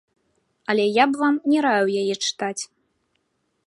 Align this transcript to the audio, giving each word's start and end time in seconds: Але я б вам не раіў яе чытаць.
Але 0.73 0.85
я 0.85 1.05
б 1.11 1.21
вам 1.25 1.37
не 1.53 1.59
раіў 1.69 1.89
яе 2.01 2.15
чытаць. 2.25 2.59